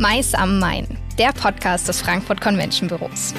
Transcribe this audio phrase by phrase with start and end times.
[0.00, 0.86] Mais am Main,
[1.18, 3.34] der Podcast des Frankfurt Convention Büros.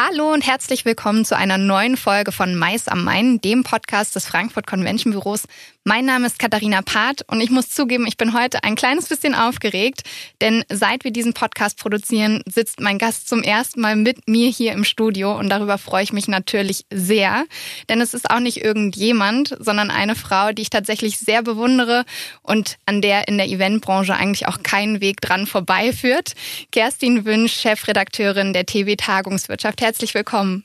[0.00, 4.26] Hallo und herzlich willkommen zu einer neuen Folge von Mais am Main, dem Podcast des
[4.26, 5.42] Frankfurt Convention Büros.
[5.82, 9.34] Mein Name ist Katharina Part und ich muss zugeben, ich bin heute ein kleines bisschen
[9.34, 10.02] aufgeregt,
[10.40, 14.72] denn seit wir diesen Podcast produzieren, sitzt mein Gast zum ersten Mal mit mir hier
[14.72, 17.46] im Studio und darüber freue ich mich natürlich sehr,
[17.88, 22.04] denn es ist auch nicht irgendjemand, sondern eine Frau, die ich tatsächlich sehr bewundere
[22.42, 26.34] und an der in der Eventbranche eigentlich auch keinen Weg dran vorbeiführt.
[26.70, 29.80] Kerstin Wünsch, Chefredakteurin der TV Tagungswirtschaft.
[29.88, 30.64] Herzlich willkommen.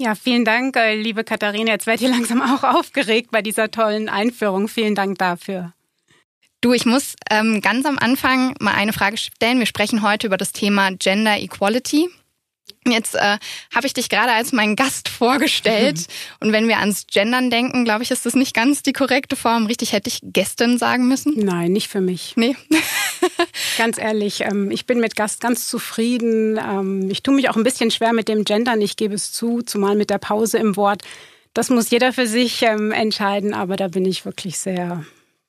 [0.00, 1.70] Ja, vielen Dank, äh, liebe Katharina.
[1.70, 4.66] Jetzt werde ich langsam auch aufgeregt bei dieser tollen Einführung.
[4.66, 5.72] Vielen Dank dafür.
[6.60, 9.60] Du, ich muss ähm, ganz am Anfang mal eine Frage stellen.
[9.60, 12.08] Wir sprechen heute über das Thema Gender Equality.
[12.86, 13.38] Jetzt äh,
[13.74, 15.98] habe ich dich gerade als meinen Gast vorgestellt.
[15.98, 16.36] Mhm.
[16.40, 19.66] Und wenn wir ans Gendern denken, glaube ich, ist das nicht ganz die korrekte Form.
[19.66, 21.32] Richtig, hätte ich Gästin sagen müssen?
[21.36, 22.34] Nein, nicht für mich.
[22.36, 22.56] Nee.
[23.78, 26.58] ganz ehrlich, ähm, ich bin mit Gast ganz zufrieden.
[26.58, 29.62] Ähm, ich tue mich auch ein bisschen schwer mit dem Gendern, ich gebe es zu,
[29.62, 31.02] zumal mit der Pause im Wort.
[31.54, 35.04] Das muss jeder für sich ähm, entscheiden, aber da bin ich wirklich sehr,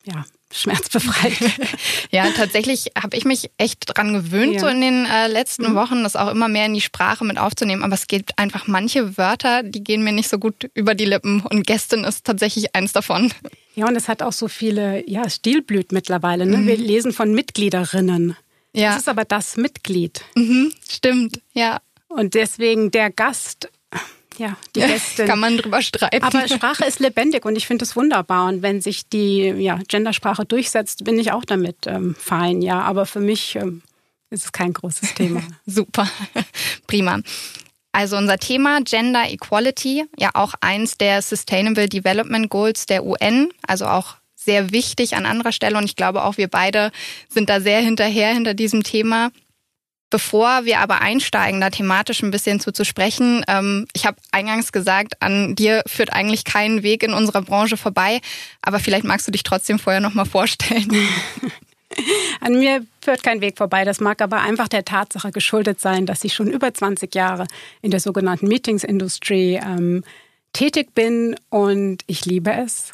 [0.05, 1.33] ja, schmerzbefreit.
[2.11, 4.59] ja, tatsächlich habe ich mich echt dran gewöhnt, ja.
[4.59, 5.75] so in den äh, letzten mhm.
[5.75, 7.83] Wochen, das auch immer mehr in die Sprache mit aufzunehmen.
[7.83, 11.41] Aber es gibt einfach manche Wörter, die gehen mir nicht so gut über die Lippen.
[11.41, 13.31] Und Gästin ist tatsächlich eins davon.
[13.75, 16.45] Ja, und es hat auch so viele, ja, Stilblüt mittlerweile.
[16.45, 16.57] Ne?
[16.57, 16.67] Mhm.
[16.67, 18.37] Wir lesen von Mitgliederinnen.
[18.73, 18.91] Ja.
[18.91, 20.21] Das ist aber das Mitglied.
[20.35, 21.79] Mhm, stimmt, ja.
[22.07, 23.69] Und deswegen der Gast
[24.37, 25.25] ja, die Gäste.
[25.25, 26.23] Kann man drüber streiten.
[26.23, 28.47] Aber Sprache ist lebendig und ich finde es wunderbar.
[28.47, 32.61] Und wenn sich die ja, Gendersprache durchsetzt, bin ich auch damit ähm, fein.
[32.61, 33.81] Ja, aber für mich ähm,
[34.29, 35.41] ist es kein großes Thema.
[35.65, 36.09] Super,
[36.87, 37.19] prima.
[37.91, 43.85] Also unser Thema Gender Equality, ja auch eins der Sustainable Development Goals der UN, also
[43.85, 45.77] auch sehr wichtig an anderer Stelle.
[45.77, 46.91] Und ich glaube auch wir beide
[47.29, 49.31] sind da sehr hinterher hinter diesem Thema.
[50.15, 54.71] Bevor wir aber einsteigen, da thematisch ein bisschen zu, zu sprechen, ähm, ich habe eingangs
[54.71, 58.21] gesagt, an dir führt eigentlich kein Weg in unserer Branche vorbei,
[58.61, 60.89] aber vielleicht magst du dich trotzdem vorher noch mal vorstellen.
[62.39, 63.83] An mir führt kein Weg vorbei.
[63.83, 67.45] Das mag aber einfach der Tatsache geschuldet sein, dass ich schon über 20 Jahre
[67.81, 70.01] in der sogenannten Meetingsindustrie ähm,
[70.53, 72.93] tätig bin und ich liebe es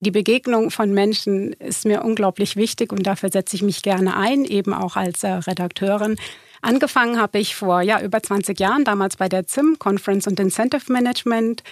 [0.00, 4.44] die Begegnung von Menschen ist mir unglaublich wichtig und dafür setze ich mich gerne ein,
[4.44, 6.16] eben auch als äh, Redakteurin.
[6.60, 10.92] Angefangen habe ich vor ja, über 20 Jahren, damals bei der ZIM, Conference und Incentive
[10.92, 11.62] Management,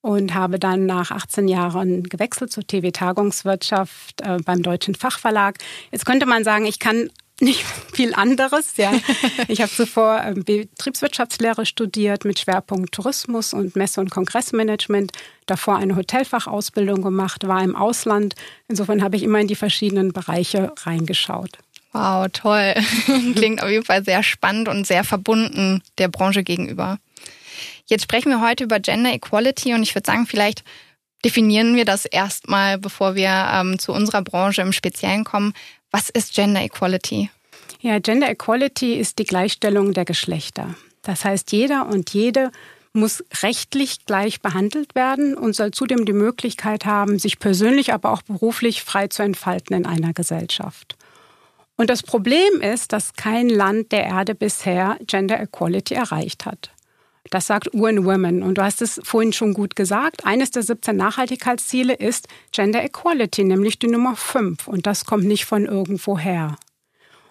[0.00, 5.56] und habe dann nach 18 Jahren gewechselt zur TV Tagungswirtschaft äh, beim Deutschen Fachverlag.
[5.92, 7.08] Jetzt könnte man sagen, ich kann
[7.40, 8.76] nicht viel anderes.
[8.76, 8.92] Ja.
[9.48, 15.12] Ich habe zuvor ähm, Betriebswirtschaftslehre studiert mit Schwerpunkt Tourismus und Messe- und Kongressmanagement.
[15.46, 18.34] Davor eine Hotelfachausbildung gemacht, war im Ausland.
[18.68, 21.58] Insofern habe ich immer in die verschiedenen Bereiche reingeschaut.
[21.92, 22.74] Wow, toll.
[23.34, 26.98] Klingt auf jeden Fall sehr spannend und sehr verbunden der Branche gegenüber.
[27.86, 30.64] Jetzt sprechen wir heute über Gender Equality und ich würde sagen, vielleicht
[31.24, 35.54] definieren wir das erstmal, bevor wir ähm, zu unserer Branche im Speziellen kommen.
[35.90, 37.30] Was ist Gender Equality?
[37.80, 40.74] Ja, Gender Equality ist die Gleichstellung der Geschlechter.
[41.02, 42.50] Das heißt, jeder und jede
[42.92, 48.22] muss rechtlich gleich behandelt werden und soll zudem die Möglichkeit haben, sich persönlich, aber auch
[48.22, 50.96] beruflich frei zu entfalten in einer Gesellschaft.
[51.76, 56.70] Und das Problem ist, dass kein Land der Erde bisher Gender Equality erreicht hat.
[57.30, 58.42] Das sagt UN Women.
[58.42, 60.24] Und du hast es vorhin schon gut gesagt.
[60.24, 64.68] Eines der 17 Nachhaltigkeitsziele ist Gender Equality, nämlich die Nummer 5.
[64.68, 66.56] Und das kommt nicht von irgendwoher.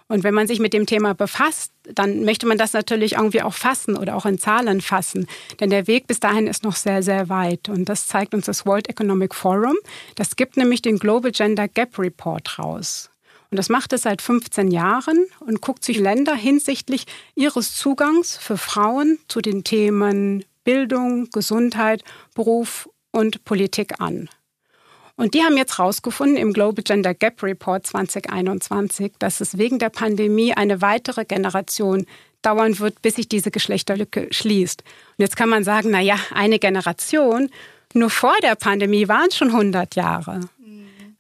[0.08, 3.54] Und wenn man sich mit dem Thema befasst, dann möchte man das natürlich irgendwie auch
[3.54, 5.28] fassen oder auch in Zahlen fassen.
[5.60, 7.70] Denn der Weg bis dahin ist noch sehr, sehr weit.
[7.70, 9.76] Und das zeigt uns das World Economic Forum.
[10.16, 13.10] Das gibt nämlich den Global Gender Gap Report raus.
[13.54, 17.06] Und das macht es seit 15 Jahren und guckt sich Länder hinsichtlich
[17.36, 22.04] ihres Zugangs für Frauen zu den Themen Bildung, Gesundheit,
[22.34, 24.28] Beruf und Politik an.
[25.18, 29.92] Und die haben jetzt herausgefunden im Global Gender Gap Report 2021, dass es wegen der
[29.92, 32.08] Pandemie eine weitere Generation
[32.42, 34.82] dauern wird, bis sich diese Geschlechterlücke schließt.
[34.82, 37.52] Und jetzt kann man sagen, na ja, eine Generation.
[37.94, 40.40] Nur vor der Pandemie waren es schon 100 Jahre.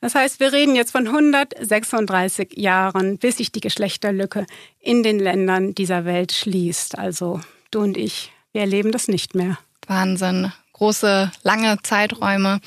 [0.03, 4.45] Das heißt, wir reden jetzt von 136 Jahren, bis sich die Geschlechterlücke
[4.81, 6.97] in den Ländern dieser Welt schließt.
[6.97, 7.39] Also
[7.71, 9.57] du und ich, wir erleben das nicht mehr.
[9.88, 10.51] Wahnsinn.
[10.73, 12.59] Große, lange Zeiträume.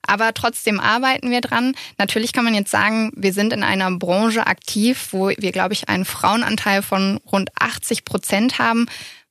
[0.00, 1.74] Aber trotzdem arbeiten wir dran.
[1.98, 5.90] Natürlich kann man jetzt sagen, wir sind in einer Branche aktiv, wo wir, glaube ich,
[5.90, 8.86] einen Frauenanteil von rund 80 Prozent haben.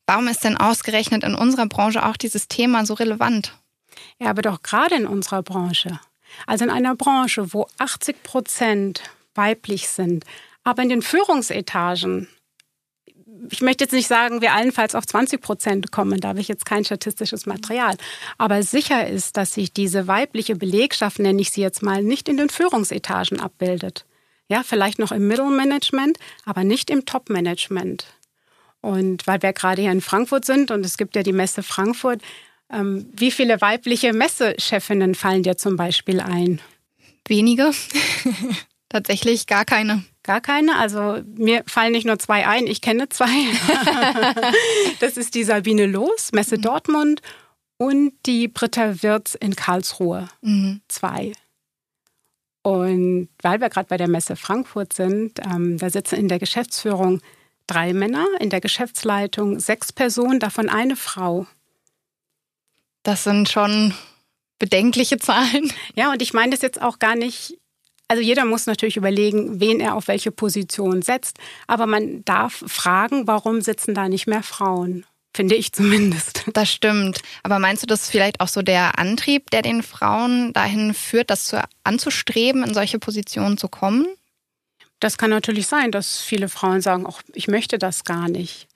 [0.06, 3.57] Warum ist denn ausgerechnet in unserer Branche auch dieses Thema so relevant?
[4.19, 6.00] Ja, aber doch gerade in unserer Branche.
[6.45, 9.01] Also in einer Branche, wo 80 Prozent
[9.36, 10.25] weiblich sind.
[10.63, 12.28] Aber in den Führungsetagen,
[13.50, 16.66] ich möchte jetzt nicht sagen, wir allenfalls auf 20 Prozent kommen, da habe ich jetzt
[16.66, 17.95] kein statistisches Material.
[18.38, 22.38] Aber sicher ist, dass sich diese weibliche Belegschaft, nenne ich sie jetzt mal, nicht in
[22.38, 24.06] den Führungsetagen abbildet.
[24.50, 28.07] Ja, vielleicht noch im Mittelmanagement, aber nicht im Top-Management.
[28.81, 32.22] Und weil wir gerade hier in Frankfurt sind und es gibt ja die Messe Frankfurt,
[32.69, 36.60] wie viele weibliche Messechefinnen fallen dir zum Beispiel ein?
[37.28, 37.72] Wenige.
[38.90, 40.04] Tatsächlich gar keine.
[40.24, 40.78] Gar keine.
[40.78, 43.28] Also mir fallen nicht nur zwei ein, ich kenne zwei.
[45.00, 46.62] das ist die Sabine Los, Messe mhm.
[46.62, 47.22] Dortmund
[47.78, 50.28] und die Britta Wirz in Karlsruhe.
[50.42, 50.81] Mhm.
[50.88, 51.34] Zwei.
[52.64, 57.22] Und weil wir gerade bei der Messe Frankfurt sind, ähm, da sitzen in der Geschäftsführung
[57.66, 61.48] drei Männer, in der Geschäftsleitung sechs Personen, davon eine Frau.
[63.07, 63.94] Das sind schon
[64.59, 65.71] bedenkliche Zahlen.
[65.95, 67.57] Ja, und ich meine das jetzt auch gar nicht.
[68.09, 71.38] Also jeder muss natürlich überlegen, wen er auf welche Position setzt.
[71.68, 75.06] Aber man darf fragen, warum sitzen da nicht mehr Frauen?
[75.33, 76.44] Finde ich zumindest.
[76.51, 77.19] Das stimmt.
[77.44, 81.30] Aber meinst du, das ist vielleicht auch so der Antrieb, der den Frauen dahin führt,
[81.30, 84.06] das zu, anzustreben, in solche Positionen zu kommen?
[85.00, 88.68] Das kann natürlich sein, dass viele Frauen sagen, auch ich möchte das gar nicht.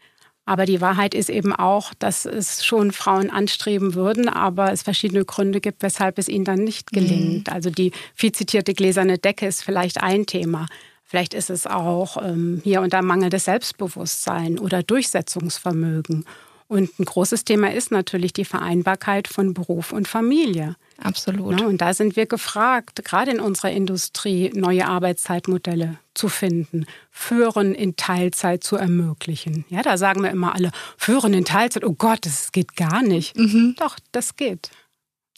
[0.45, 5.23] Aber die Wahrheit ist eben auch, dass es schon Frauen anstreben würden, aber es verschiedene
[5.23, 7.47] Gründe gibt, weshalb es ihnen dann nicht gelingt.
[7.47, 7.53] Mhm.
[7.53, 10.65] Also die viel zitierte gläserne Decke ist vielleicht ein Thema.
[11.03, 16.25] Vielleicht ist es auch ähm, hier unter mangelndes Selbstbewusstsein oder Durchsetzungsvermögen.
[16.71, 20.77] Und ein großes Thema ist natürlich die Vereinbarkeit von Beruf und Familie.
[21.03, 21.59] Absolut.
[21.59, 27.75] Ja, und da sind wir gefragt, gerade in unserer Industrie neue Arbeitszeitmodelle zu finden, Führen
[27.75, 29.65] in Teilzeit zu ermöglichen.
[29.67, 33.35] Ja, da sagen wir immer alle, Führen in Teilzeit, oh Gott, das geht gar nicht.
[33.35, 33.75] Mhm.
[33.77, 34.69] Doch, das geht.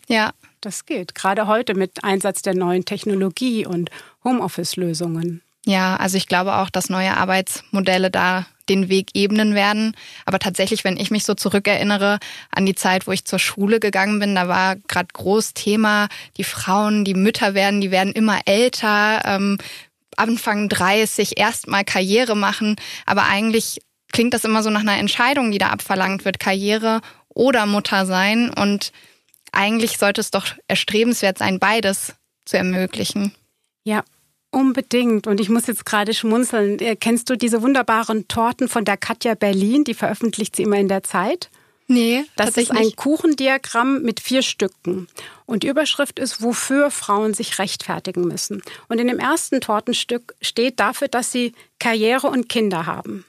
[0.07, 0.33] Ja.
[0.61, 1.15] Das geht.
[1.15, 3.89] Gerade heute mit Einsatz der neuen Technologie und
[4.23, 5.41] Homeoffice-Lösungen.
[5.65, 9.95] Ja, also ich glaube auch, dass neue Arbeitsmodelle da den Weg ebnen werden.
[10.25, 12.19] Aber tatsächlich, wenn ich mich so zurückerinnere
[12.51, 16.07] an die Zeit, wo ich zur Schule gegangen bin, da war gerade groß Thema,
[16.37, 19.57] die Frauen, die Mütter werden, die werden immer älter, ähm,
[20.15, 22.75] Anfang 30, erstmal Karriere machen.
[23.05, 23.81] Aber eigentlich
[24.11, 28.49] klingt das immer so nach einer Entscheidung, die da abverlangt wird, Karriere oder Mutter sein.
[28.49, 28.91] Und
[29.51, 32.13] eigentlich sollte es doch erstrebenswert sein, beides
[32.45, 33.33] zu ermöglichen.
[33.83, 34.03] Ja,
[34.53, 35.25] Unbedingt.
[35.25, 36.77] Und ich muss jetzt gerade schmunzeln.
[36.77, 39.83] Äh, kennst du diese wunderbaren Torten von der Katja Berlin?
[39.83, 41.49] Die veröffentlicht sie immer in der Zeit.
[41.87, 45.07] Nee, das ist ein Kuchendiagramm mit vier Stücken.
[45.47, 48.61] Und die Überschrift ist, wofür Frauen sich rechtfertigen müssen.
[48.89, 53.25] Und in dem ersten Tortenstück steht dafür, dass sie Karriere und Kinder haben.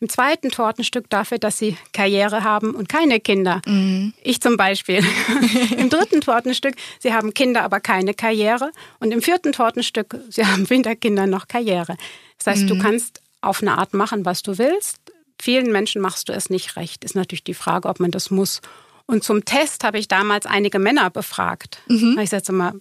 [0.00, 3.62] Im zweiten Tortenstück dafür, dass sie Karriere haben und keine Kinder.
[3.66, 4.12] Mhm.
[4.22, 5.02] Ich zum Beispiel.
[5.78, 8.72] Im dritten Tortenstück, sie haben Kinder, aber keine Karriere.
[9.00, 11.96] Und im vierten Tortenstück, sie haben weder Kinder noch Karriere.
[12.36, 12.68] Das heißt, mhm.
[12.68, 14.98] du kannst auf eine Art machen, was du willst.
[15.40, 17.02] Vielen Menschen machst du es nicht recht.
[17.02, 18.60] Ist natürlich die Frage, ob man das muss.
[19.06, 21.78] Und zum Test habe ich damals einige Männer befragt.
[21.88, 22.18] Mhm.
[22.20, 22.74] Ich sagte mal,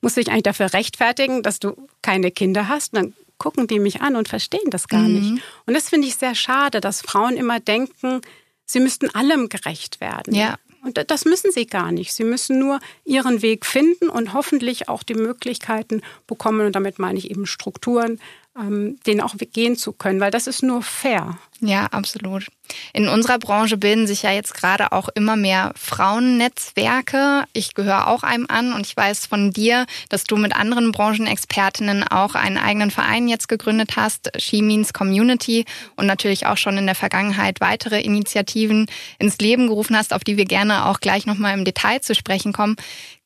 [0.00, 2.94] musst du dich eigentlich dafür rechtfertigen, dass du keine Kinder hast?
[2.94, 5.14] Und dann gucken die mich an und verstehen das gar mhm.
[5.14, 5.42] nicht.
[5.66, 8.20] Und das finde ich sehr schade, dass Frauen immer denken,
[8.64, 10.34] sie müssten allem gerecht werden.
[10.34, 10.56] Ja.
[10.82, 12.12] Und das müssen sie gar nicht.
[12.12, 16.66] Sie müssen nur ihren Weg finden und hoffentlich auch die Möglichkeiten bekommen.
[16.66, 18.20] Und damit meine ich eben Strukturen,
[18.58, 21.38] ähm, denen auch gehen zu können, weil das ist nur fair.
[21.60, 22.46] Ja, absolut.
[22.92, 27.44] In unserer Branche bilden sich ja jetzt gerade auch immer mehr Frauennetzwerke.
[27.52, 32.04] Ich gehöre auch einem an und ich weiß von dir, dass du mit anderen Branchenexpertinnen
[32.04, 35.64] auch einen eigenen Verein jetzt gegründet hast, She Means Community
[35.96, 38.86] und natürlich auch schon in der Vergangenheit weitere Initiativen
[39.18, 42.52] ins Leben gerufen hast, auf die wir gerne auch gleich nochmal im Detail zu sprechen
[42.52, 42.76] kommen.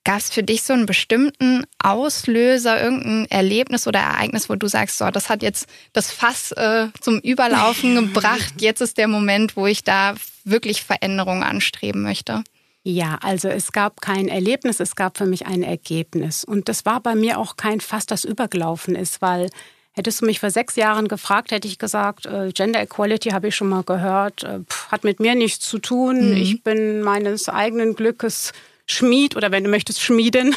[0.04, 4.99] Gab es für dich so einen bestimmten Auslöser, irgendein Erlebnis oder Ereignis, wo du sagst,
[4.99, 9.66] so, das hat jetzt das Fass äh, zum Überlaufen gebracht, jetzt ist der Moment, wo
[9.66, 12.42] ich da wirklich Veränderungen anstreben möchte?
[12.85, 16.42] Ja, also es gab kein Erlebnis, es gab für mich ein Ergebnis.
[16.42, 19.50] Und das war bei mir auch kein Fass, das übergelaufen ist, weil
[19.92, 23.54] hättest du mich vor sechs Jahren gefragt, hätte ich gesagt, äh, Gender Equality habe ich
[23.54, 26.30] schon mal gehört, äh, hat mit mir nichts zu tun.
[26.30, 26.37] Mhm.
[26.37, 28.52] Ich bin meines eigenen Glückes
[28.92, 30.54] Schmied oder wenn du möchtest, Schmiedin.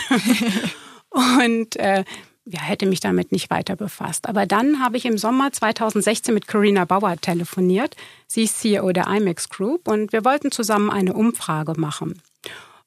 [1.10, 2.04] und äh,
[2.46, 4.30] ja, hätte mich damit nicht weiter befasst.
[4.30, 7.96] Aber dann habe ich im Sommer 2016 mit Carina Bauer telefoniert.
[8.28, 12.22] Sie ist CEO der IMAX Group und wir wollten zusammen eine Umfrage machen.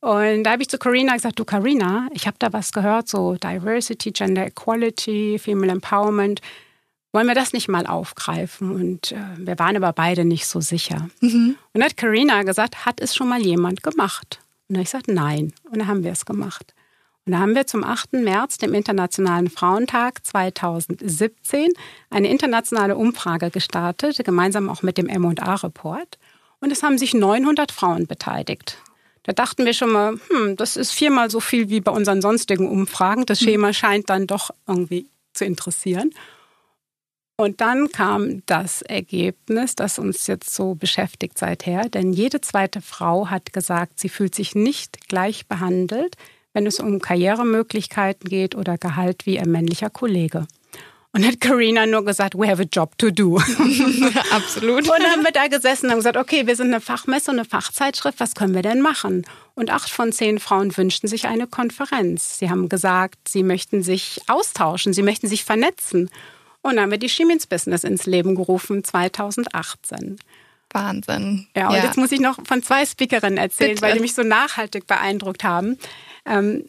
[0.00, 3.34] Und da habe ich zu Carina gesagt, du Carina, ich habe da was gehört, so
[3.34, 6.40] Diversity, Gender Equality, Female Empowerment.
[7.12, 8.70] Wollen wir das nicht mal aufgreifen?
[8.70, 11.08] Und äh, wir waren aber beide nicht so sicher.
[11.20, 11.56] Mhm.
[11.72, 14.38] Und hat Carina gesagt, hat es schon mal jemand gemacht?
[14.68, 15.52] Und dann habe ich gesagt, nein.
[15.64, 16.74] Und dann haben wir es gemacht.
[17.24, 18.14] Und da haben wir zum 8.
[18.14, 21.72] März, dem Internationalen Frauentag 2017,
[22.10, 26.18] eine internationale Umfrage gestartet, gemeinsam auch mit dem M&A-Report.
[26.60, 28.78] Und es haben sich 900 Frauen beteiligt.
[29.24, 32.66] Da dachten wir schon mal, hm, das ist viermal so viel wie bei unseren sonstigen
[32.66, 33.26] Umfragen.
[33.26, 36.14] Das Schema scheint dann doch irgendwie zu interessieren.
[37.40, 41.88] Und dann kam das Ergebnis, das uns jetzt so beschäftigt seither.
[41.88, 46.16] Denn jede zweite Frau hat gesagt, sie fühlt sich nicht gleich behandelt,
[46.52, 50.48] wenn es um Karrieremöglichkeiten geht oder Gehalt wie ein männlicher Kollege.
[51.12, 53.36] Und hat Karina nur gesagt, we have a job to do.
[54.32, 54.80] Absolut.
[54.80, 57.48] Und dann haben wir da gesessen und gesagt, okay, wir sind eine Fachmesse und eine
[57.48, 59.24] Fachzeitschrift, was können wir denn machen?
[59.54, 62.40] Und acht von zehn Frauen wünschten sich eine Konferenz.
[62.40, 66.10] Sie haben gesagt, sie möchten sich austauschen, sie möchten sich vernetzen.
[66.62, 70.18] Und dann haben wir die Chemins Business ins Leben gerufen, 2018.
[70.70, 71.46] Wahnsinn.
[71.56, 71.84] Ja, und ja.
[71.84, 73.82] jetzt muss ich noch von zwei Speakerinnen erzählen, Bitte.
[73.82, 75.78] weil die mich so nachhaltig beeindruckt haben.
[76.26, 76.66] Ähm,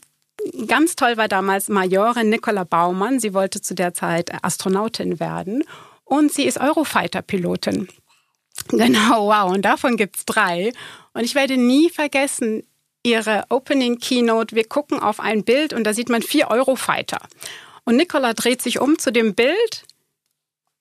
[0.67, 3.19] ganz toll war damals Majorin Nicola Baumann.
[3.19, 5.63] Sie wollte zu der Zeit Astronautin werden.
[6.05, 7.87] Und sie ist Eurofighter-Pilotin.
[8.69, 9.51] Genau, wow.
[9.51, 10.71] Und davon gibt es drei.
[11.13, 12.63] Und ich werde nie vergessen,
[13.03, 14.55] ihre Opening Keynote.
[14.55, 17.19] Wir gucken auf ein Bild und da sieht man vier Eurofighter.
[17.85, 19.83] Und Nicola dreht sich um zu dem Bild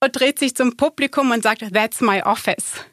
[0.01, 2.85] und dreht sich zum Publikum und sagt, That's my office.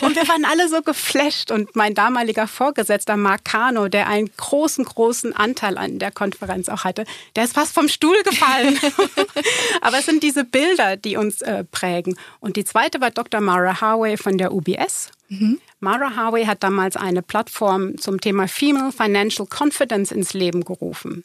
[0.00, 1.50] Und wir waren alle so geflasht.
[1.50, 6.84] Und mein damaliger Vorgesetzter, Mark Kano, der einen großen, großen Anteil an der Konferenz auch
[6.84, 7.04] hatte,
[7.36, 8.78] der ist fast vom Stuhl gefallen.
[9.80, 12.16] Aber es sind diese Bilder, die uns äh, prägen.
[12.40, 13.40] Und die zweite war Dr.
[13.40, 15.10] Mara Harway von der UBS.
[15.28, 15.60] Mhm.
[15.80, 21.24] Mara Harway hat damals eine Plattform zum Thema Female Financial Confidence ins Leben gerufen.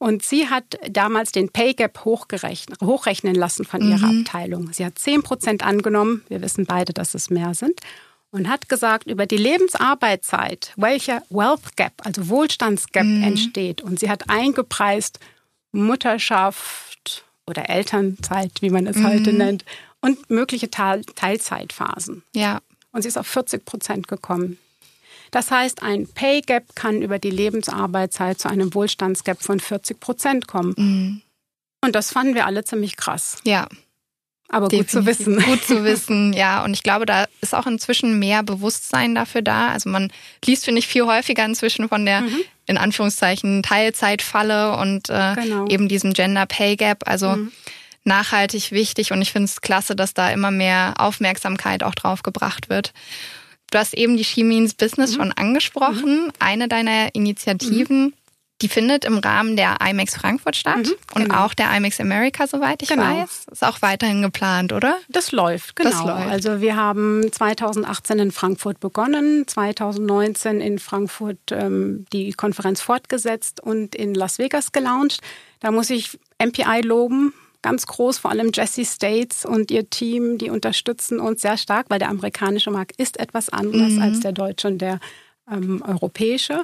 [0.00, 4.20] Und sie hat damals den Pay Gap hochrechnen lassen von ihrer mhm.
[4.20, 4.72] Abteilung.
[4.72, 6.24] Sie hat 10 Prozent angenommen.
[6.28, 7.80] Wir wissen beide, dass es mehr sind.
[8.30, 13.24] Und hat gesagt, über die Lebensarbeitszeit, welcher Wealth Gap, also Wohlstandsgap mhm.
[13.24, 13.82] entsteht.
[13.82, 15.20] Und sie hat eingepreist
[15.72, 19.06] Mutterschaft oder Elternzeit, wie man es mhm.
[19.06, 19.66] heute nennt,
[20.00, 22.22] und mögliche Teilzeitphasen.
[22.34, 22.60] Ja.
[22.92, 24.56] Und sie ist auf 40 Prozent gekommen.
[25.30, 30.46] Das heißt, ein Pay Gap kann über die Lebensarbeitszeit zu einem Wohlstandsgap von 40 Prozent
[30.48, 30.74] kommen.
[30.76, 31.22] Mhm.
[31.82, 33.38] Und das fanden wir alle ziemlich krass.
[33.44, 33.66] Ja.
[34.52, 34.94] Aber Definitiv.
[34.94, 35.38] gut zu wissen.
[35.44, 36.64] Gut zu wissen, ja.
[36.64, 39.68] Und ich glaube, da ist auch inzwischen mehr Bewusstsein dafür da.
[39.68, 40.12] Also man
[40.44, 42.40] liest, finde ich, viel häufiger inzwischen von der, mhm.
[42.66, 45.66] in Anführungszeichen, Teilzeitfalle und äh, genau.
[45.68, 47.04] eben diesem Gender Pay Gap.
[47.06, 47.52] Also mhm.
[48.02, 49.12] nachhaltig wichtig.
[49.12, 52.92] Und ich finde es klasse, dass da immer mehr Aufmerksamkeit auch drauf gebracht wird.
[53.70, 55.16] Du hast eben die She Means Business mhm.
[55.16, 56.24] schon angesprochen.
[56.26, 56.32] Mhm.
[56.38, 58.12] Eine deiner Initiativen, mhm.
[58.62, 61.44] die findet im Rahmen der IMAX Frankfurt statt mhm, und genau.
[61.44, 63.02] auch der IMAX America, soweit ich genau.
[63.02, 63.46] weiß.
[63.50, 64.96] Ist auch weiterhin geplant, oder?
[65.08, 65.90] Das läuft, genau.
[65.90, 66.28] Das läuft.
[66.28, 73.94] Also wir haben 2018 in Frankfurt begonnen, 2019 in Frankfurt ähm, die Konferenz fortgesetzt und
[73.94, 75.20] in Las Vegas gelauncht.
[75.60, 80.50] Da muss ich MPI loben, ganz groß, vor allem Jesse States und ihr Team, die
[80.50, 84.02] unterstützen uns sehr stark, weil der amerikanische Markt ist etwas anderes mhm.
[84.02, 85.00] als der deutsche und der
[85.50, 86.62] ähm, europäische.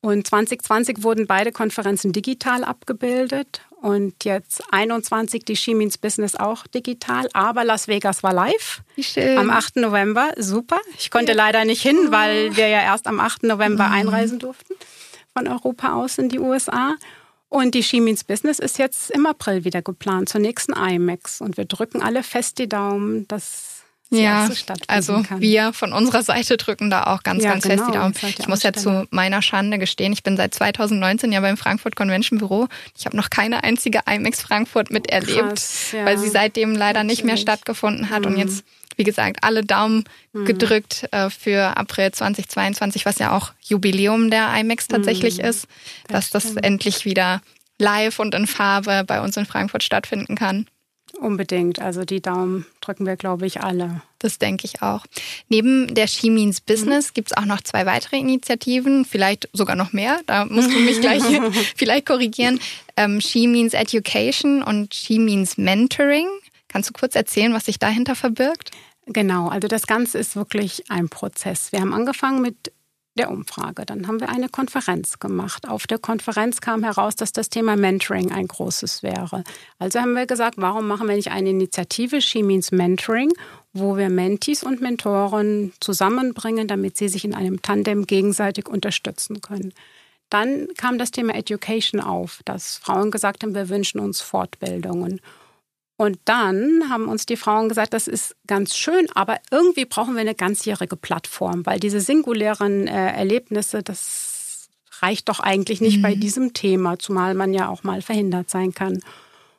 [0.00, 7.28] Und 2020 wurden beide Konferenzen digital abgebildet und jetzt 21 die Shimins Business auch digital,
[7.32, 8.82] aber Las Vegas war live
[9.36, 9.76] am 8.
[9.76, 10.30] November.
[10.36, 10.78] Super.
[10.96, 11.36] Ich konnte ja.
[11.36, 13.44] leider nicht hin, weil wir ja erst am 8.
[13.44, 13.92] November mhm.
[13.92, 14.74] einreisen durften
[15.36, 16.94] von Europa aus in die USA.
[17.48, 21.40] Und die Chemins Business ist jetzt im April wieder geplant zur nächsten IMAX.
[21.40, 23.78] Und wir drücken alle fest die Daumen, dass
[24.10, 24.48] ja,
[24.86, 25.42] also kann.
[25.42, 28.34] wir von unserer Seite drücken da auch ganz, ja, ganz genau, fest die genau, Daumen.
[28.38, 32.38] Ich muss ja zu meiner Schande gestehen, ich bin seit 2019 ja beim Frankfurt Convention
[32.38, 32.68] Büro.
[32.96, 36.06] Ich habe noch keine einzige IMAX Frankfurt miterlebt, Krass, ja.
[36.06, 37.18] weil sie seitdem leider Natürlich.
[37.18, 38.22] nicht mehr stattgefunden hat.
[38.22, 38.32] Mhm.
[38.32, 38.64] Und jetzt
[38.98, 40.44] wie gesagt, alle Daumen mhm.
[40.44, 45.44] gedrückt äh, für April 2022, was ja auch Jubiläum der IMAX tatsächlich mhm.
[45.44, 45.68] ist,
[46.08, 47.40] dass das, das endlich wieder
[47.78, 50.66] live und in Farbe bei uns in Frankfurt stattfinden kann.
[51.20, 51.80] Unbedingt.
[51.80, 54.02] Also die Daumen drücken wir, glaube ich, alle.
[54.18, 55.04] Das denke ich auch.
[55.48, 57.14] Neben der She Means Business mhm.
[57.14, 60.20] gibt es auch noch zwei weitere Initiativen, vielleicht sogar noch mehr.
[60.26, 61.22] Da musst du mich gleich
[61.76, 62.60] vielleicht korrigieren.
[62.96, 66.28] Ähm, She Means Education und She Means Mentoring.
[66.68, 68.70] Kannst du kurz erzählen, was sich dahinter verbirgt?
[69.10, 71.72] Genau, also das Ganze ist wirklich ein Prozess.
[71.72, 72.72] Wir haben angefangen mit
[73.16, 73.84] der Umfrage.
[73.84, 75.66] Dann haben wir eine Konferenz gemacht.
[75.68, 79.44] Auf der Konferenz kam heraus, dass das Thema Mentoring ein großes wäre.
[79.78, 83.32] Also haben wir gesagt, warum machen wir nicht eine Initiative She Means Mentoring,
[83.72, 89.72] wo wir Mentees und Mentoren zusammenbringen, damit sie sich in einem Tandem gegenseitig unterstützen können.
[90.30, 95.20] Dann kam das Thema Education auf, dass Frauen gesagt haben, wir wünschen uns Fortbildungen.
[95.98, 100.20] Und dann haben uns die Frauen gesagt, das ist ganz schön, aber irgendwie brauchen wir
[100.20, 104.68] eine ganzjährige Plattform, weil diese singulären äh, Erlebnisse, das
[105.00, 106.02] reicht doch eigentlich nicht mhm.
[106.02, 109.00] bei diesem Thema, zumal man ja auch mal verhindert sein kann.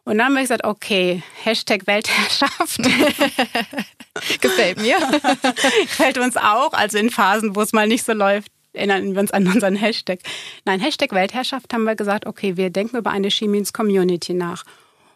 [0.05, 2.77] Und dann haben wir gesagt, okay, Hashtag Weltherrschaft.
[4.39, 4.97] Gefällt mir.
[5.81, 6.71] Gefällt uns auch.
[6.71, 10.19] Also in Phasen, wo es mal nicht so läuft, erinnern wir uns an unseren Hashtag.
[10.63, 14.63] Nein, Hashtag Weltherrschaft haben wir gesagt, okay, wir denken über eine Chemins Community nach.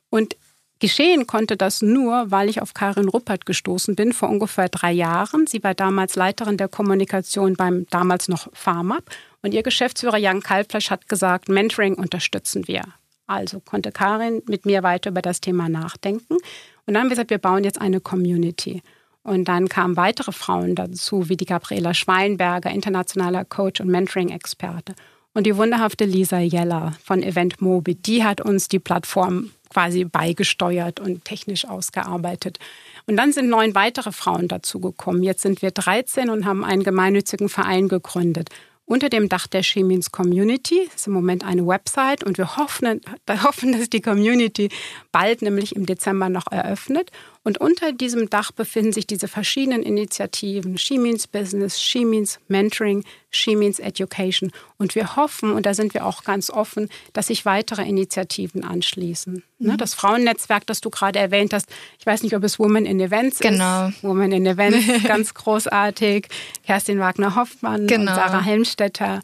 [0.09, 0.35] Und
[0.83, 5.47] geschehen konnte das nur, weil ich auf Karin Ruppert gestoßen bin vor ungefähr drei Jahren.
[5.47, 9.05] Sie war damals Leiterin der Kommunikation beim damals noch Pharmap.
[9.41, 12.83] Und ihr Geschäftsführer Jan Kalbfleisch hat gesagt, Mentoring unterstützen wir.
[13.27, 16.33] Also konnte Karin mit mir weiter über das Thema nachdenken.
[16.33, 16.41] Und
[16.87, 18.81] dann haben wir gesagt, wir bauen jetzt eine Community.
[19.23, 24.95] Und dann kamen weitere Frauen dazu, wie die Gabriela Schweinberger, internationaler Coach und Mentoring-Experte.
[25.33, 30.99] Und die wunderhafte Lisa Jeller von Event Mobi, die hat uns die Plattform quasi beigesteuert
[30.99, 32.59] und technisch ausgearbeitet.
[33.07, 35.23] Und dann sind neun weitere Frauen dazugekommen.
[35.23, 38.49] Jetzt sind wir 13 und haben einen gemeinnützigen Verein gegründet
[38.85, 40.89] unter dem Dach der Chemins Community.
[40.93, 43.01] Ist im Moment eine Website und wir hoffen,
[43.43, 44.69] hoffen, dass die Community
[45.11, 47.11] bald, nämlich im Dezember, noch eröffnet.
[47.43, 50.97] Und unter diesem Dach befinden sich diese verschiedenen Initiativen, She
[51.31, 52.05] Business, She
[52.47, 54.51] Mentoring, She Education.
[54.77, 59.43] Und wir hoffen, und da sind wir auch ganz offen, dass sich weitere Initiativen anschließen.
[59.59, 59.77] Ne, mhm.
[59.77, 61.67] Das Frauennetzwerk, das du gerade erwähnt hast,
[61.99, 63.89] ich weiß nicht, ob es Women in Events genau.
[63.89, 64.03] ist.
[64.03, 66.27] Women in Events, ganz großartig.
[66.65, 68.11] Kerstin Wagner-Hoffmann genau.
[68.11, 69.21] und Sarah Helmstetter.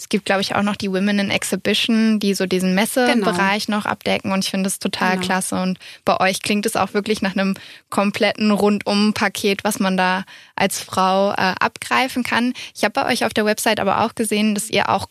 [0.00, 3.78] Es gibt, glaube ich, auch noch die Women in Exhibition, die so diesen Messebereich genau.
[3.78, 4.32] noch abdecken.
[4.32, 5.26] Und ich finde das total genau.
[5.26, 5.60] klasse.
[5.60, 7.54] Und bei euch klingt es auch wirklich nach einem
[7.90, 10.24] kompletten Rundum-Paket, was man da
[10.56, 12.54] als Frau äh, abgreifen kann.
[12.74, 15.06] Ich habe bei euch auf der Website aber auch gesehen, dass ihr auch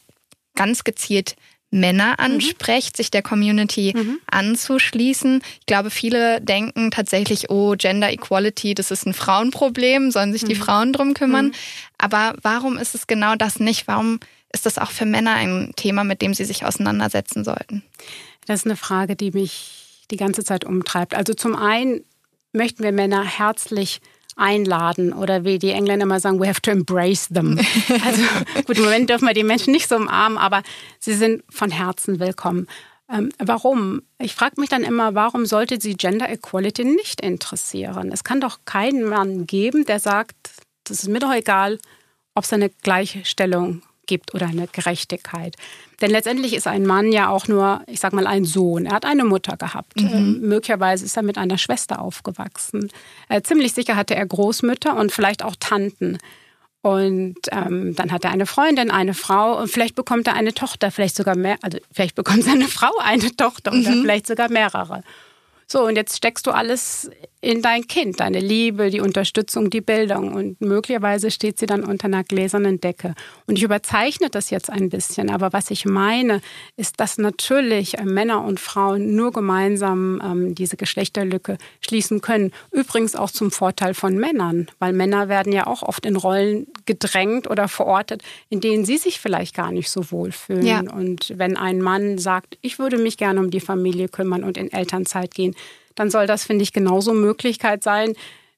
[0.55, 1.35] ganz gezielt
[1.69, 2.25] Männer mhm.
[2.25, 2.97] ansprecht, mhm.
[2.97, 4.19] sich der Community mhm.
[4.25, 5.41] anzuschließen.
[5.59, 10.47] Ich glaube, viele denken tatsächlich, oh, Gender Equality, das ist ein Frauenproblem, sollen sich mhm.
[10.47, 11.47] die Frauen drum kümmern.
[11.47, 11.53] Mhm.
[11.99, 13.87] Aber warum ist es genau das nicht?
[13.87, 14.19] Warum
[14.51, 17.83] ist das auch für Männer ein Thema, mit dem sie sich auseinandersetzen sollten?
[18.45, 21.13] Das ist eine Frage, die mich die ganze Zeit umtreibt.
[21.13, 22.03] Also zum einen
[22.51, 24.01] möchten wir Männer herzlich
[24.35, 27.59] einladen oder wie die Engländer immer sagen, we have to embrace them.
[28.05, 28.23] Also
[28.65, 30.63] gut, im Moment dürfen wir die Menschen nicht so umarmen, aber
[30.99, 32.67] sie sind von Herzen willkommen.
[33.11, 34.01] Ähm, warum?
[34.17, 38.11] Ich frage mich dann immer, warum sollte sie Gender Equality nicht interessieren?
[38.11, 40.35] Es kann doch keinen Mann geben, der sagt,
[40.85, 41.79] das ist mir doch egal,
[42.33, 45.55] ob es eine Gleichstellung gibt oder eine Gerechtigkeit.
[46.01, 48.87] Denn letztendlich ist ein Mann ja auch nur, ich sag mal, ein Sohn.
[48.87, 50.01] Er hat eine Mutter gehabt.
[50.01, 50.09] Mhm.
[50.11, 52.89] Ähm, möglicherweise ist er mit einer Schwester aufgewachsen.
[53.29, 56.17] Äh, ziemlich sicher hatte er Großmütter und vielleicht auch Tanten.
[56.81, 60.91] Und ähm, dann hat er eine Freundin, eine Frau und vielleicht bekommt er eine Tochter,
[60.91, 63.81] vielleicht sogar mehr, also vielleicht bekommt seine Frau eine Tochter mhm.
[63.81, 65.03] oder vielleicht sogar mehrere.
[65.71, 70.33] So, und jetzt steckst du alles in dein Kind, deine Liebe, die Unterstützung, die Bildung.
[70.33, 73.15] Und möglicherweise steht sie dann unter einer gläsernen Decke.
[73.47, 76.41] Und ich überzeichne das jetzt ein bisschen, aber was ich meine,
[76.75, 82.51] ist, dass natürlich äh, Männer und Frauen nur gemeinsam ähm, diese Geschlechterlücke schließen können.
[82.71, 87.49] Übrigens auch zum Vorteil von Männern, weil Männer werden ja auch oft in Rollen gedrängt
[87.49, 90.65] oder verortet, in denen sie sich vielleicht gar nicht so wohlfühlen.
[90.65, 90.79] Ja.
[90.79, 94.71] Und wenn ein Mann sagt, ich würde mich gerne um die Familie kümmern und in
[94.73, 95.55] Elternzeit gehen,
[95.99, 98.13] dann soll das, finde ich, genauso Möglichkeit sein,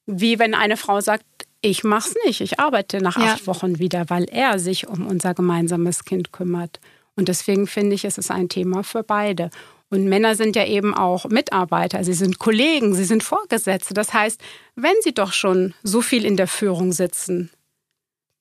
[0.05, 1.25] wie wenn eine Frau sagt,
[1.61, 3.33] ich mache es nicht, ich arbeite nach ja.
[3.33, 6.79] acht Wochen wieder, weil er sich um unser gemeinsames Kind kümmert.
[7.15, 9.49] Und deswegen finde ich, es ist ein Thema für beide.
[9.89, 13.95] Und Männer sind ja eben auch Mitarbeiter, sie sind Kollegen, sie sind Vorgesetzte.
[13.95, 14.39] Das heißt,
[14.75, 17.49] wenn sie doch schon so viel in der Führung sitzen,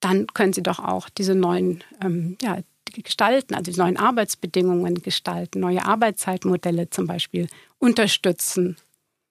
[0.00, 2.58] dann können sie doch auch diese neuen ähm, ja,
[2.92, 8.76] gestalten, also die neuen Arbeitsbedingungen gestalten, neue Arbeitszeitmodelle zum Beispiel unterstützen.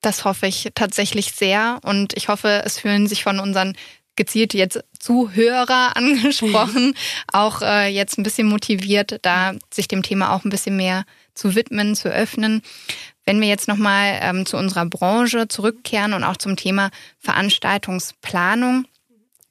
[0.02, 3.76] Das hoffe ich tatsächlich sehr und ich hoffe, es fühlen sich von unseren
[4.16, 6.94] gezielt jetzt Zuhörer angesprochen,
[7.32, 11.56] auch äh, jetzt ein bisschen motiviert, da sich dem Thema auch ein bisschen mehr zu
[11.56, 12.62] widmen, zu öffnen.
[13.26, 18.86] Wenn wir jetzt nochmal ähm, zu unserer Branche zurückkehren und auch zum Thema Veranstaltungsplanung,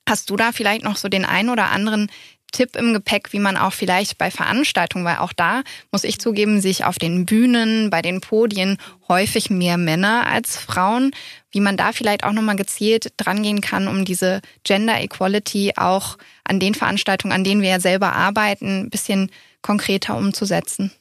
[0.08, 2.11] hast du da vielleicht noch so den einen oder anderen
[2.52, 6.61] Tipp im Gepäck, wie man auch vielleicht bei Veranstaltungen, weil auch da muss ich zugeben,
[6.61, 11.12] sich auf den Bühnen, bei den Podien häufig mehr Männer als Frauen,
[11.50, 16.61] wie man da vielleicht auch nochmal gezielt drangehen kann, um diese Gender Equality auch an
[16.61, 19.30] den Veranstaltungen, an denen wir ja selber arbeiten, ein bisschen
[19.62, 20.92] konkreter umzusetzen.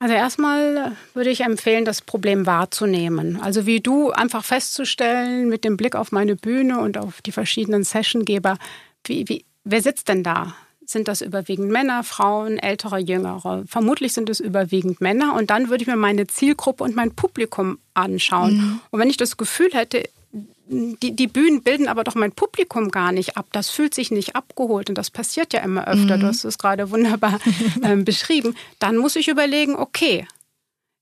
[0.00, 3.40] Also erstmal würde ich empfehlen, das Problem wahrzunehmen.
[3.40, 7.82] Also wie du einfach festzustellen mit dem Blick auf meine Bühne und auf die verschiedenen
[7.82, 8.58] Sessiongeber,
[9.04, 10.54] wie, wie, wer sitzt denn da?
[10.90, 13.64] Sind das überwiegend Männer, Frauen, ältere, jüngere.
[13.66, 15.34] Vermutlich sind es überwiegend Männer.
[15.34, 18.56] Und dann würde ich mir meine Zielgruppe und mein Publikum anschauen.
[18.56, 18.80] Mhm.
[18.90, 20.08] Und wenn ich das Gefühl hätte,
[20.70, 23.46] die, die Bühnen bilden aber doch mein Publikum gar nicht ab.
[23.52, 26.16] Das fühlt sich nicht abgeholt und das passiert ja immer öfter.
[26.16, 26.20] Mhm.
[26.20, 27.38] Du hast es gerade wunderbar
[27.82, 28.54] äh, beschrieben.
[28.78, 30.26] Dann muss ich überlegen, okay,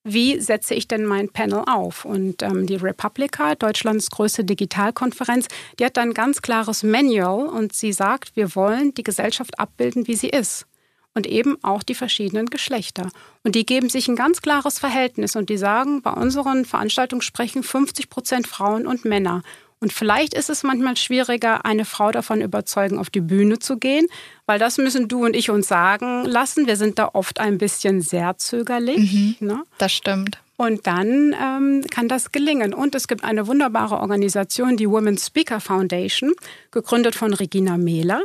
[0.07, 2.05] wie setze ich denn mein Panel auf?
[2.05, 7.93] Und ähm, die Republica, Deutschlands größte Digitalkonferenz, die hat ein ganz klares Manual und sie
[7.93, 10.67] sagt, wir wollen die Gesellschaft abbilden, wie sie ist.
[11.15, 13.09] Und eben auch die verschiedenen Geschlechter.
[13.43, 17.65] Und die geben sich ein ganz klares Verhältnis und die sagen, bei unseren Veranstaltungen sprechen
[17.65, 19.43] 50 Prozent Frauen und Männer.
[19.81, 24.07] Und vielleicht ist es manchmal schwieriger, eine Frau davon überzeugen, auf die Bühne zu gehen,
[24.47, 26.67] weil das müssen du und ich uns sagen lassen.
[26.67, 29.37] Wir sind da oft ein bisschen sehr zögerlich.
[29.41, 29.63] Mhm, ne?
[29.79, 30.41] Das stimmt.
[30.57, 32.73] Und dann ähm, kann das gelingen.
[32.73, 36.33] Und es gibt eine wunderbare Organisation, die Women's Speaker Foundation,
[36.71, 38.23] gegründet von Regina Mehler.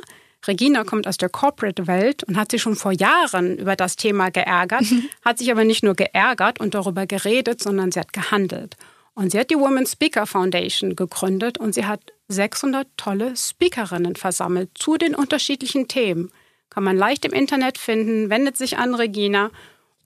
[0.48, 4.90] Regina kommt aus der Corporate-Welt und hat sich schon vor Jahren über das Thema geärgert,
[4.90, 5.10] mhm.
[5.26, 8.78] hat sich aber nicht nur geärgert und darüber geredet, sondern sie hat gehandelt.
[9.14, 14.70] Und sie hat die Women Speaker Foundation gegründet und sie hat 600 tolle Speakerinnen versammelt
[14.76, 16.32] zu den unterschiedlichen Themen.
[16.70, 19.52] Kann man leicht im Internet finden, wendet sich an Regina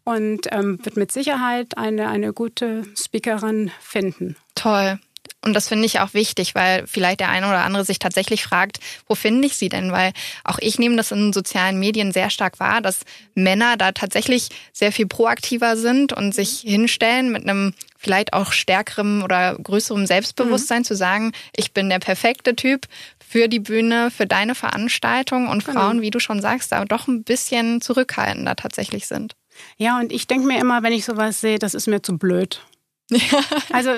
[0.03, 4.35] und ähm, wird mit Sicherheit eine, eine gute Speakerin finden.
[4.55, 4.99] Toll.
[5.43, 8.79] Und das finde ich auch wichtig, weil vielleicht der eine oder andere sich tatsächlich fragt,
[9.07, 9.91] wo finde ich sie denn?
[9.91, 10.11] Weil
[10.43, 13.01] auch ich nehme das in sozialen Medien sehr stark wahr, dass
[13.35, 19.23] Männer da tatsächlich sehr viel proaktiver sind und sich hinstellen mit einem vielleicht auch stärkerem
[19.23, 20.85] oder größerem Selbstbewusstsein mhm.
[20.85, 22.87] zu sagen, ich bin der perfekte Typ
[23.27, 25.81] für die Bühne, für deine Veranstaltung und genau.
[25.81, 29.35] Frauen, wie du schon sagst, da doch ein bisschen zurückhaltender tatsächlich sind.
[29.77, 32.61] Ja, und ich denke mir immer, wenn ich sowas sehe, das ist mir zu blöd.
[33.71, 33.91] Also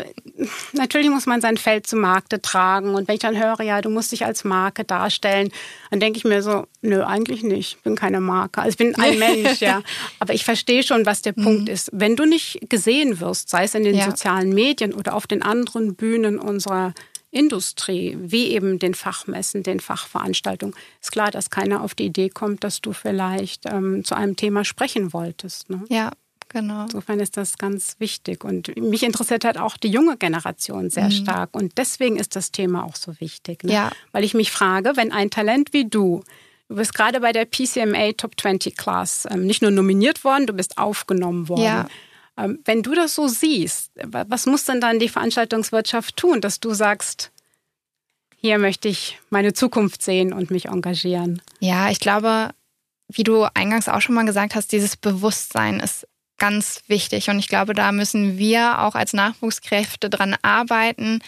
[0.73, 2.95] natürlich muss man sein Feld zu Markte tragen.
[2.95, 5.49] Und wenn ich dann höre, ja, du musst dich als Marke darstellen,
[5.91, 7.77] dann denke ich mir so, nö, eigentlich nicht.
[7.77, 8.61] Ich bin keine Marke.
[8.61, 9.81] Also ich bin ein Mensch, ja.
[10.19, 11.43] Aber ich verstehe schon, was der mhm.
[11.43, 11.89] Punkt ist.
[11.93, 14.05] Wenn du nicht gesehen wirst, sei es in den ja.
[14.05, 16.93] sozialen Medien oder auf den anderen Bühnen unserer
[17.29, 22.63] Industrie, wie eben den Fachmessen, den Fachveranstaltungen, ist klar, dass keiner auf die Idee kommt,
[22.63, 25.69] dass du vielleicht ähm, zu einem Thema sprechen wolltest.
[25.69, 25.83] Ne?
[25.89, 26.11] Ja,
[26.49, 26.83] Genau.
[26.83, 28.43] Insofern ist das ganz wichtig.
[28.43, 31.11] Und mich interessiert halt auch die junge Generation sehr mhm.
[31.11, 31.49] stark.
[31.53, 33.63] Und deswegen ist das Thema auch so wichtig.
[33.63, 33.73] Ne?
[33.73, 33.91] Ja.
[34.11, 36.23] Weil ich mich frage, wenn ein Talent wie du,
[36.69, 40.53] du bist gerade bei der PCMA Top 20 Class ähm, nicht nur nominiert worden, du
[40.53, 41.63] bist aufgenommen worden.
[41.63, 41.87] Ja.
[42.37, 46.73] Ähm, wenn du das so siehst, was muss denn dann die Veranstaltungswirtschaft tun, dass du
[46.73, 47.31] sagst,
[48.39, 51.41] hier möchte ich meine Zukunft sehen und mich engagieren?
[51.59, 52.51] Ja, ich glaube,
[53.09, 56.07] wie du eingangs auch schon mal gesagt hast, dieses Bewusstsein ist
[56.37, 57.29] ganz wichtig.
[57.29, 61.19] Und ich glaube, da müssen wir auch als Nachwuchskräfte dran arbeiten,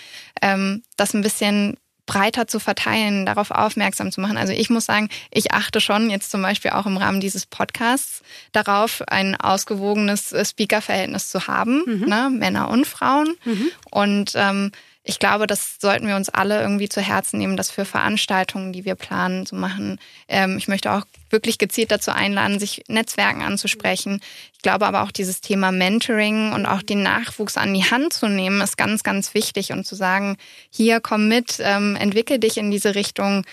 [0.41, 1.77] ähm, das ein bisschen
[2.09, 4.35] breiter zu verteilen, darauf aufmerksam zu machen.
[4.35, 8.23] Also ich muss sagen, ich achte schon jetzt zum Beispiel auch im Rahmen dieses Podcasts
[8.51, 12.09] darauf, ein ausgewogenes Speaker-Verhältnis zu haben, mhm.
[12.09, 13.35] ne, Männer und Frauen.
[13.45, 13.69] Mhm.
[13.91, 14.71] Und ähm,
[15.09, 18.85] ich glaube, das sollten wir uns alle irgendwie zu Herzen nehmen, das für Veranstaltungen, die
[18.85, 19.99] wir planen, zu machen.
[20.27, 24.21] Ähm, ich möchte auch wirklich gezielt dazu einladen, sich Netzwerken anzusprechen.
[24.53, 28.27] Ich glaube aber auch dieses Thema Mentoring und auch den Nachwuchs an die Hand zu
[28.27, 30.37] nehmen, ist ganz, ganz wichtig und zu sagen,
[30.69, 33.45] hier komm mit, ähm, entwickel dich in diese Richtung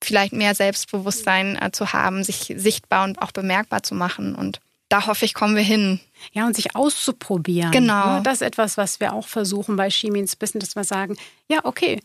[0.00, 4.36] vielleicht mehr Selbstbewusstsein äh, zu haben, sich sichtbar und auch bemerkbar zu machen.
[4.36, 4.60] Und
[4.94, 5.98] da hoffe ich, kommen wir hin.
[6.32, 7.72] Ja, und sich auszuprobieren.
[7.72, 8.20] Genau.
[8.20, 11.16] Das ist etwas, was wir auch versuchen bei Chemins Business, dass wir sagen,
[11.48, 12.00] ja, okay,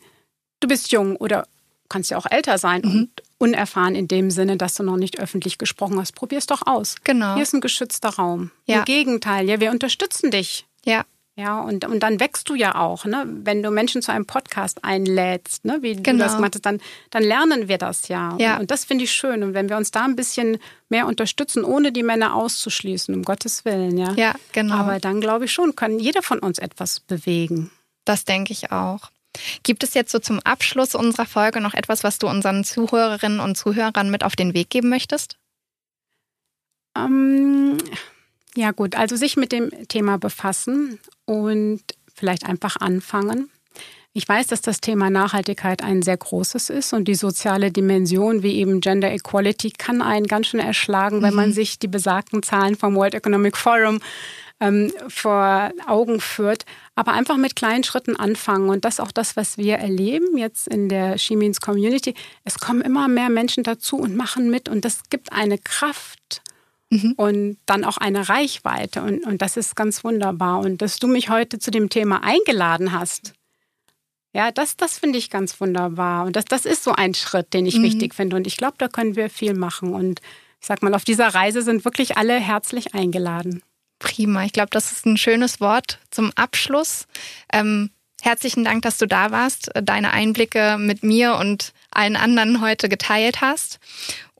[0.58, 1.46] du bist jung oder
[1.88, 2.90] kannst ja auch älter sein mhm.
[2.90, 6.16] und unerfahren in dem Sinne, dass du noch nicht öffentlich gesprochen hast.
[6.16, 6.96] Probier es doch aus.
[7.04, 7.34] Genau.
[7.34, 8.50] Hier ist ein geschützter Raum.
[8.66, 8.80] Ja.
[8.80, 10.66] Im Gegenteil, ja, wir unterstützen dich.
[10.84, 11.04] Ja.
[11.40, 13.24] Ja, und, und dann wächst du ja auch, ne?
[13.26, 15.78] Wenn du Menschen zu einem Podcast einlädst, ne?
[15.80, 16.18] wie genau.
[16.18, 18.36] du das gemacht hast, dann, dann lernen wir das ja.
[18.38, 18.56] ja.
[18.56, 19.42] Und, und das finde ich schön.
[19.42, 20.58] Und wenn wir uns da ein bisschen
[20.90, 24.12] mehr unterstützen, ohne die Männer auszuschließen, um Gottes Willen, ja.
[24.12, 24.74] Ja, genau.
[24.74, 27.70] Aber dann glaube ich schon, kann jeder von uns etwas bewegen.
[28.04, 29.10] Das denke ich auch.
[29.62, 33.56] Gibt es jetzt so zum Abschluss unserer Folge noch etwas, was du unseren Zuhörerinnen und
[33.56, 35.38] Zuhörern mit auf den Weg geben möchtest?
[36.94, 37.78] Ähm,
[38.56, 41.82] ja gut, also sich mit dem Thema befassen und
[42.14, 43.50] vielleicht einfach anfangen.
[44.12, 48.56] Ich weiß, dass das Thema Nachhaltigkeit ein sehr großes ist und die soziale Dimension wie
[48.56, 51.22] eben Gender Equality kann einen ganz schön erschlagen, mhm.
[51.22, 51.54] wenn man mhm.
[51.54, 54.00] sich die besagten Zahlen vom World Economic Forum
[54.58, 56.64] ähm, vor Augen führt.
[56.96, 60.66] Aber einfach mit kleinen Schritten anfangen und das ist auch das, was wir erleben jetzt
[60.66, 62.14] in der Chemins Community.
[62.42, 66.42] Es kommen immer mehr Menschen dazu und machen mit und das gibt eine Kraft
[66.90, 67.14] mhm.
[67.16, 69.02] und dann auch eine Reichweite.
[69.02, 70.60] Und, und das ist ganz wunderbar.
[70.60, 73.32] Und dass du mich heute zu dem Thema eingeladen hast,
[74.32, 76.24] ja, das, das finde ich ganz wunderbar.
[76.24, 77.82] Und das, das ist so ein Schritt, den ich mhm.
[77.82, 78.36] wichtig finde.
[78.36, 79.92] Und ich glaube, da können wir viel machen.
[79.92, 80.20] Und
[80.60, 83.62] ich sag mal, auf dieser Reise sind wirklich alle herzlich eingeladen.
[83.98, 84.44] Prima.
[84.44, 87.06] Ich glaube, das ist ein schönes Wort zum Abschluss.
[87.52, 87.90] Ähm,
[88.22, 93.40] herzlichen Dank, dass du da warst, deine Einblicke mit mir und allen anderen heute geteilt
[93.40, 93.80] hast.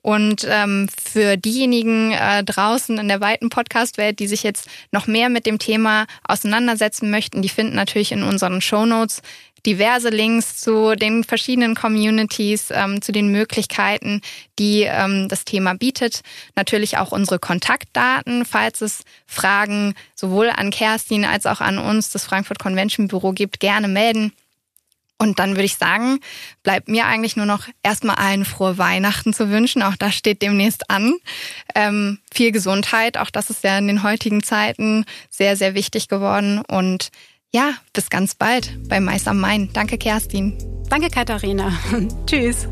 [0.01, 5.29] Und ähm, für diejenigen äh, draußen in der weiten Podcast-Welt, die sich jetzt noch mehr
[5.29, 9.21] mit dem Thema auseinandersetzen möchten, die finden natürlich in unseren Show Notes
[9.65, 14.21] diverse Links zu den verschiedenen Communities, ähm, zu den Möglichkeiten,
[14.57, 16.21] die ähm, das Thema bietet.
[16.55, 22.25] Natürlich auch unsere Kontaktdaten, falls es Fragen sowohl an Kerstin als auch an uns, das
[22.25, 24.33] Frankfurt Convention Büro gibt, gerne melden.
[25.21, 26.19] Und dann würde ich sagen,
[26.63, 29.83] bleibt mir eigentlich nur noch erstmal allen frohe Weihnachten zu wünschen.
[29.83, 31.13] Auch das steht demnächst an.
[31.75, 36.63] Ähm, viel Gesundheit, auch das ist ja in den heutigen Zeiten sehr, sehr wichtig geworden.
[36.67, 37.09] Und
[37.53, 39.69] ja, bis ganz bald bei Mais am Main.
[39.73, 40.57] Danke, Kerstin.
[40.89, 41.71] Danke, Katharina.
[42.25, 42.67] Tschüss.